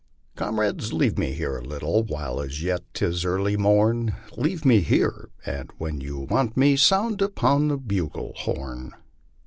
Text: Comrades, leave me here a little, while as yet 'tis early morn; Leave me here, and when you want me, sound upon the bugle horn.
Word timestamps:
Comrades, 0.35 0.93
leave 0.93 1.19
me 1.19 1.33
here 1.33 1.57
a 1.59 1.63
little, 1.63 2.01
while 2.01 2.41
as 2.41 2.63
yet 2.63 2.81
'tis 2.91 3.23
early 3.23 3.55
morn; 3.55 4.15
Leave 4.35 4.65
me 4.65 4.79
here, 4.81 5.29
and 5.45 5.69
when 5.77 6.01
you 6.01 6.17
want 6.21 6.57
me, 6.57 6.75
sound 6.75 7.21
upon 7.21 7.67
the 7.67 7.77
bugle 7.77 8.33
horn. 8.35 8.93